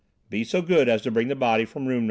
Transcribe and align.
"Be 0.31 0.43
so 0.43 0.63
good 0.63 0.89
as 0.89 1.03
to 1.03 1.11
bring 1.11 1.27
the 1.27 1.35
body 1.35 1.63
from 1.63 1.85
room 1.85 1.97
No. 1.99 1.99